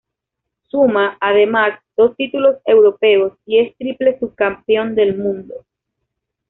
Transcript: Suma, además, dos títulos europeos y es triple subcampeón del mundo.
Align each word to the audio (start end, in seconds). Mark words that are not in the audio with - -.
Suma, 0.63 1.15
además, 1.21 1.79
dos 1.95 2.15
títulos 2.15 2.55
europeos 2.65 3.33
y 3.45 3.59
es 3.59 3.75
triple 3.77 4.17
subcampeón 4.17 4.95
del 4.95 5.15
mundo. 5.15 5.63